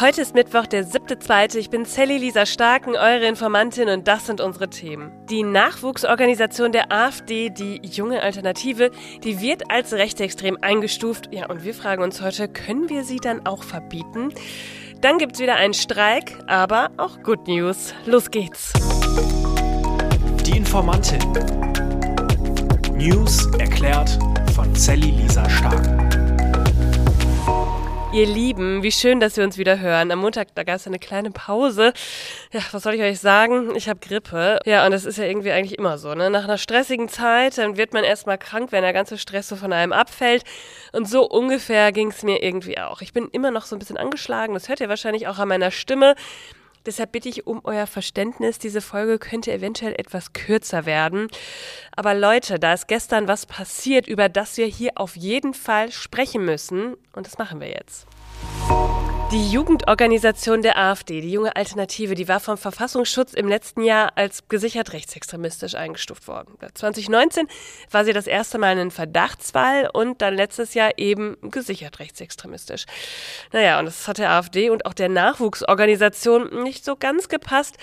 [0.00, 1.56] Heute ist Mittwoch, der 7.2.
[1.56, 5.12] Ich bin Sally Lisa Starken, eure Informantin und das sind unsere Themen.
[5.30, 8.90] Die Nachwuchsorganisation der AfD, die junge Alternative,
[9.22, 11.28] die wird als rechtsextrem eingestuft.
[11.32, 14.34] Ja, und wir fragen uns heute, können wir sie dann auch verbieten?
[15.00, 17.94] Dann gibt's wieder einen Streik, aber auch Good News.
[18.04, 18.72] Los geht's.
[20.44, 21.20] Die Informantin.
[22.94, 24.18] News erklärt
[24.56, 26.13] von Sally Lisa Starken.
[28.14, 30.12] Ihr Lieben, wie schön, dass wir uns wieder hören.
[30.12, 31.92] Am Montag, da gab es eine kleine Pause.
[32.52, 33.74] Ja, was soll ich euch sagen?
[33.74, 34.60] Ich habe Grippe.
[34.66, 36.14] Ja, und das ist ja irgendwie eigentlich immer so.
[36.14, 36.30] Ne?
[36.30, 39.72] Nach einer stressigen Zeit, dann wird man erstmal krank, wenn der ganze Stress so von
[39.72, 40.44] einem abfällt.
[40.92, 43.00] Und so ungefähr ging es mir irgendwie auch.
[43.00, 44.54] Ich bin immer noch so ein bisschen angeschlagen.
[44.54, 46.14] Das hört ihr wahrscheinlich auch an meiner Stimme.
[46.86, 48.58] Deshalb bitte ich um euer Verständnis.
[48.58, 51.28] Diese Folge könnte eventuell etwas kürzer werden.
[51.96, 56.44] Aber Leute, da ist gestern was passiert, über das wir hier auf jeden Fall sprechen
[56.44, 56.94] müssen.
[57.12, 58.06] Und das machen wir jetzt.
[59.34, 64.46] Die Jugendorganisation der AfD, die junge Alternative, die war vom Verfassungsschutz im letzten Jahr als
[64.46, 66.56] gesichert rechtsextremistisch eingestuft worden.
[66.72, 67.48] 2019
[67.90, 72.84] war sie das erste Mal ein Verdachtsfall und dann letztes Jahr eben gesichert rechtsextremistisch.
[73.52, 77.76] Naja, und das hat der AfD und auch der Nachwuchsorganisation nicht so ganz gepasst.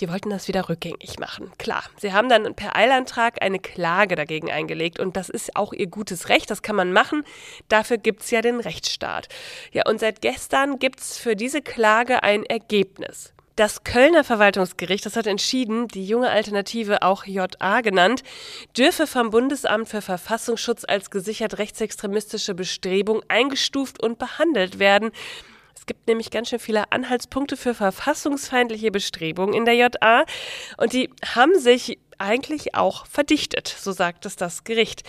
[0.00, 1.52] Die wollten das wieder rückgängig machen.
[1.58, 5.86] Klar, sie haben dann per Eilantrag eine Klage dagegen eingelegt und das ist auch ihr
[5.86, 7.24] gutes Recht, das kann man machen.
[7.68, 9.28] Dafür gibt es ja den Rechtsstaat.
[9.72, 13.34] Ja, und seit gestern gibt es für diese Klage ein Ergebnis.
[13.56, 18.24] Das Kölner Verwaltungsgericht, das hat entschieden, die junge Alternative, auch JA genannt,
[18.76, 25.12] dürfe vom Bundesamt für Verfassungsschutz als gesichert rechtsextremistische Bestrebung eingestuft und behandelt werden.
[25.76, 30.24] Es gibt nämlich ganz schön viele Anhaltspunkte für verfassungsfeindliche Bestrebungen in der JA
[30.78, 35.02] und die haben sich eigentlich auch verdichtet, so sagt es das Gericht.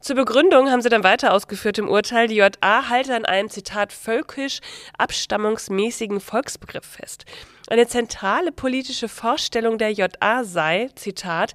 [0.00, 3.92] Zur Begründung haben sie dann weiter ausgeführt im Urteil, die JA halte an einem Zitat
[3.92, 4.60] völkisch
[4.96, 7.26] abstammungsmäßigen Volksbegriff fest.
[7.68, 11.52] Eine zentrale politische Vorstellung der JA sei, Zitat,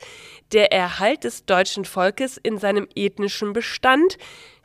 [0.51, 4.19] der Erhalt des deutschen Volkes in seinem ethnischen Bestand,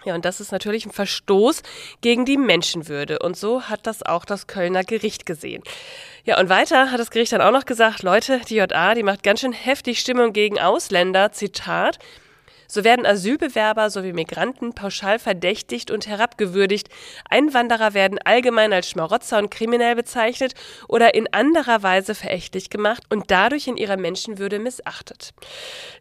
[0.05, 1.63] ja, und das ist natürlich ein Verstoß
[2.01, 3.19] gegen die Menschenwürde.
[3.19, 5.63] Und so hat das auch das Kölner Gericht gesehen.
[6.25, 9.23] Ja, und weiter hat das Gericht dann auch noch gesagt, Leute, die JA, die macht
[9.23, 11.33] ganz schön heftig Stimmung gegen Ausländer.
[11.33, 11.99] Zitat.
[12.71, 16.89] So werden Asylbewerber sowie Migranten pauschal verdächtigt und herabgewürdigt.
[17.29, 20.55] Einwanderer werden allgemein als Schmarotzer und kriminell bezeichnet
[20.87, 25.35] oder in anderer Weise verächtlich gemacht und dadurch in ihrer Menschenwürde missachtet.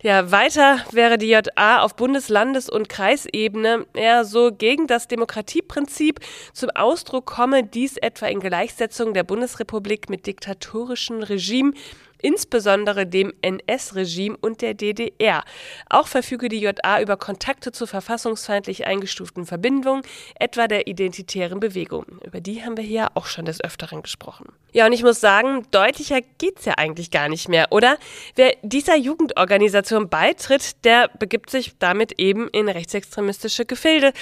[0.03, 6.19] Ja, weiter wäre die JA auf Bundes-, Landes- und Kreisebene eher so gegen das Demokratieprinzip
[6.53, 11.73] zum Ausdruck komme, dies etwa in Gleichsetzung der Bundesrepublik mit diktatorischen Regimen
[12.21, 15.43] insbesondere dem NS-Regime und der DDR.
[15.89, 20.03] Auch verfüge die JA über Kontakte zu verfassungsfeindlich eingestuften Verbindungen,
[20.39, 22.05] etwa der identitären Bewegung.
[22.23, 24.47] Über die haben wir hier auch schon des Öfteren gesprochen.
[24.71, 27.97] Ja, und ich muss sagen, deutlicher geht's ja eigentlich gar nicht mehr, oder?
[28.35, 34.13] Wer dieser Jugendorganisation beitritt, der begibt sich damit eben in rechtsextremistische Gefilde.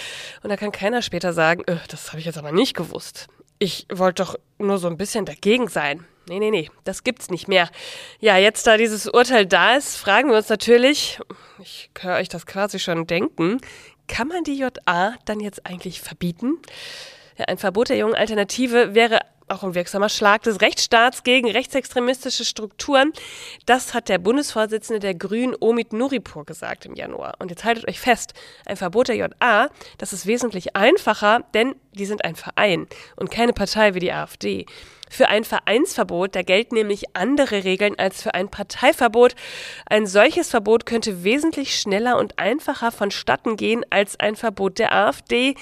[0.43, 3.27] Und da kann keiner später sagen, äh, das habe ich jetzt aber nicht gewusst.
[3.59, 6.05] Ich wollte doch nur so ein bisschen dagegen sein.
[6.29, 7.69] Nee, nee, nee, das gibt's nicht mehr.
[8.19, 11.19] Ja, jetzt da dieses Urteil da ist, fragen wir uns natürlich,
[11.61, 13.61] ich höre euch das quasi schon denken,
[14.07, 16.59] kann man die JA dann jetzt eigentlich verbieten?
[17.37, 22.45] Ja, ein Verbot der jungen Alternative wäre auch ein wirksamer Schlag des Rechtsstaats gegen rechtsextremistische
[22.45, 23.13] Strukturen.
[23.65, 27.35] Das hat der Bundesvorsitzende der Grünen, Omid Nuripur, gesagt im Januar.
[27.39, 28.33] Und jetzt haltet euch fest,
[28.65, 33.53] ein Verbot der JA, das ist wesentlich einfacher, denn die sind ein Verein und keine
[33.53, 34.65] Partei wie die AfD.
[35.09, 39.35] Für ein Vereinsverbot, da gelten nämlich andere Regeln als für ein Parteiverbot.
[39.85, 45.55] Ein solches Verbot könnte wesentlich schneller und einfacher vonstatten gehen als ein Verbot der AfD.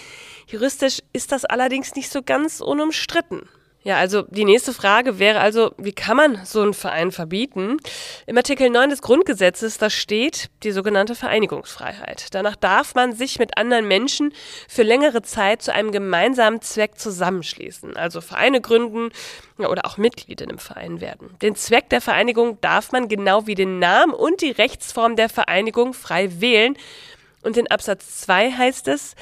[0.48, 3.48] Juristisch ist das allerdings nicht so ganz unumstritten.
[3.86, 7.78] Ja, also die nächste Frage wäre also, wie kann man so einen Verein verbieten?
[8.26, 12.30] Im Artikel 9 des Grundgesetzes, da steht die sogenannte Vereinigungsfreiheit.
[12.32, 14.34] Danach darf man sich mit anderen Menschen
[14.68, 19.12] für längere Zeit zu einem gemeinsamen Zweck zusammenschließen, also Vereine gründen
[19.60, 21.36] oder auch Mitglied in einem Verein werden.
[21.44, 25.94] Den Zweck der Vereinigung darf man genau wie den Namen und die Rechtsform der Vereinigung
[25.94, 26.76] frei wählen.
[27.44, 29.14] Und in Absatz 2 heißt es,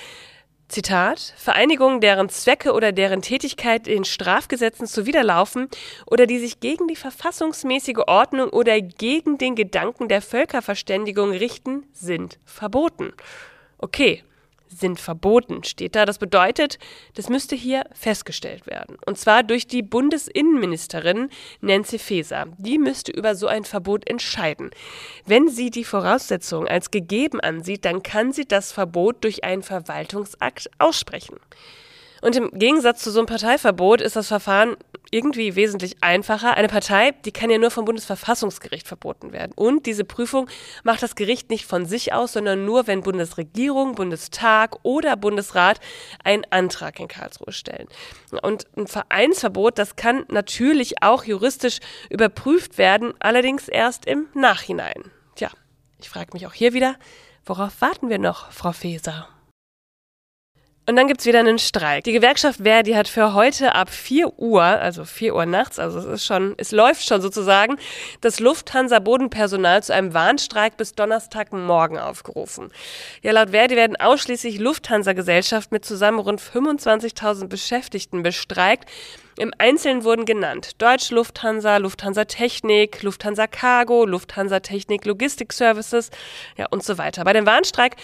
[0.73, 5.69] Zitat, Vereinigungen, deren Zwecke oder deren Tätigkeit den Strafgesetzen zuwiderlaufen
[6.07, 12.39] oder die sich gegen die verfassungsmäßige Ordnung oder gegen den Gedanken der Völkerverständigung richten, sind
[12.43, 13.13] verboten.
[13.77, 14.23] Okay,
[14.79, 16.05] sind verboten, steht da.
[16.05, 16.79] Das bedeutet,
[17.15, 18.97] das müsste hier festgestellt werden.
[19.05, 21.29] Und zwar durch die Bundesinnenministerin
[21.61, 22.47] Nancy Faeser.
[22.57, 24.71] Die müsste über so ein Verbot entscheiden.
[25.25, 30.69] Wenn sie die Voraussetzungen als gegeben ansieht, dann kann sie das Verbot durch einen Verwaltungsakt
[30.79, 31.37] aussprechen.
[32.23, 34.77] Und im Gegensatz zu so einem Parteiverbot ist das Verfahren
[35.11, 36.55] irgendwie wesentlich einfacher.
[36.55, 39.51] Eine Partei, die kann ja nur vom Bundesverfassungsgericht verboten werden.
[39.57, 40.49] Und diese Prüfung
[40.85, 45.81] macht das Gericht nicht von sich aus, sondern nur, wenn Bundesregierung, Bundestag oder Bundesrat
[46.23, 47.89] einen Antrag in Karlsruhe stellen.
[48.41, 51.79] Und ein Vereinsverbot, das kann natürlich auch juristisch
[52.09, 55.11] überprüft werden, allerdings erst im Nachhinein.
[55.35, 55.49] Tja,
[55.99, 56.95] ich frage mich auch hier wieder,
[57.45, 59.27] worauf warten wir noch, Frau Feser?
[60.85, 62.03] Und dann gibt's wieder einen Streik.
[62.03, 66.05] Die Gewerkschaft Verdi hat für heute ab 4 Uhr, also 4 Uhr nachts, also es
[66.05, 67.77] ist schon, es läuft schon sozusagen,
[68.19, 72.69] das Lufthansa-Bodenpersonal zu einem Warnstreik bis Donnerstagmorgen aufgerufen.
[73.21, 78.89] Ja, laut Verdi werden ausschließlich Lufthansa-Gesellschaften mit zusammen rund 25.000 Beschäftigten bestreikt.
[79.37, 86.11] Im Einzelnen wurden genannt Deutsche Lufthansa, Lufthansa Technik, Lufthansa Cargo, Lufthansa Technik Logistik Services,
[86.57, 87.23] ja und so weiter.
[87.23, 87.95] Bei dem Warnstreik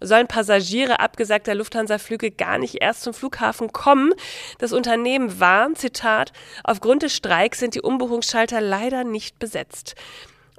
[0.00, 4.12] sollen Passagiere abgesagter Lufthansa-Flüge gar nicht erst zum Flughafen kommen.
[4.58, 6.32] Das Unternehmen warnt, Zitat,
[6.64, 9.94] aufgrund des Streiks sind die Umbuchungsschalter leider nicht besetzt.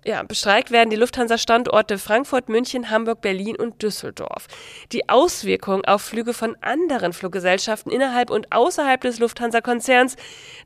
[0.05, 4.47] Ja, bestreikt werden die Lufthansa-Standorte Frankfurt, München, Hamburg, Berlin und Düsseldorf.
[4.93, 10.15] Die Auswirkungen auf Flüge von anderen Fluggesellschaften innerhalb und außerhalb des Lufthansa-Konzerns,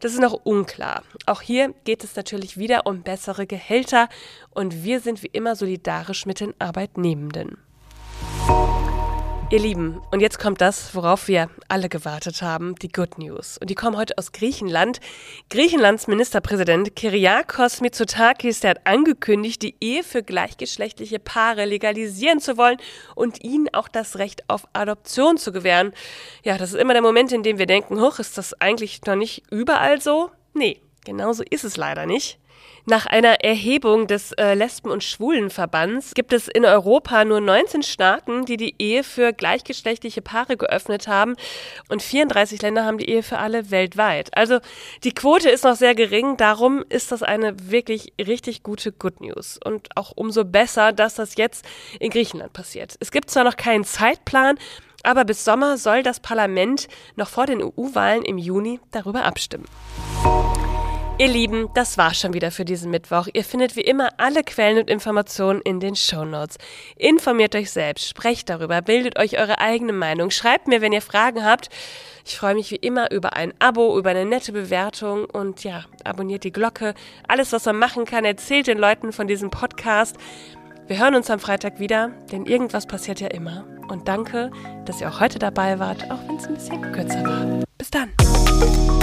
[0.02, 1.02] das ist noch unklar.
[1.26, 4.08] Auch hier geht es natürlich wieder um bessere Gehälter
[4.52, 7.58] und wir sind wie immer solidarisch mit den Arbeitnehmenden.
[9.54, 13.60] Ihr Lieben, und jetzt kommt das, worauf wir alle gewartet haben, die Good News.
[13.60, 15.00] Und die kommen heute aus Griechenland.
[15.52, 22.78] Griechenlands Ministerpräsident Kyriakos Mitsotakis, der hat angekündigt, die Ehe für gleichgeschlechtliche Paare legalisieren zu wollen
[23.14, 25.94] und ihnen auch das Recht auf Adoption zu gewähren.
[26.44, 29.16] Ja, das ist immer der Moment, in dem wir denken, hoch, ist das eigentlich noch
[29.16, 30.32] nicht überall so?
[30.56, 32.40] Nee, genauso ist es leider nicht.
[32.86, 38.44] Nach einer Erhebung des äh, Lesben- und Schwulenverbands gibt es in Europa nur 19 Staaten,
[38.44, 41.36] die die Ehe für gleichgeschlechtliche Paare geöffnet haben
[41.88, 44.36] und 34 Länder haben die Ehe für alle weltweit.
[44.36, 44.60] Also
[45.06, 49.58] die Quote ist noch sehr gering, darum ist das eine wirklich richtig gute Good News
[49.64, 51.66] und auch umso besser, dass das jetzt
[52.02, 52.98] in Griechenland passiert.
[53.00, 54.58] Es gibt zwar noch keinen Zeitplan,
[55.04, 59.66] aber bis Sommer soll das Parlament noch vor den EU-Wahlen im Juni darüber abstimmen.
[61.20, 63.28] Ihr Lieben, das war schon wieder für diesen Mittwoch.
[63.32, 66.58] Ihr findet wie immer alle Quellen und Informationen in den Shownotes.
[66.98, 71.46] Informiert euch selbst, sprecht darüber, bildet euch eure eigene Meinung, schreibt mir, wenn ihr Fragen
[71.46, 71.70] habt.
[72.26, 76.46] Ich freue mich wie immer über ein Abo, über eine nette Bewertung und ja, abonniert
[76.46, 76.96] die Glocke.
[77.28, 80.18] Alles, was man machen kann, erzählt den Leuten von diesem Podcast.
[80.88, 83.66] Wir hören uns am Freitag wieder, denn irgendwas passiert ja immer.
[83.88, 84.52] Und danke,
[84.86, 87.64] dass ihr auch heute dabei wart, auch wenn es ein bisschen kürzer war.
[87.78, 89.03] Bis dann.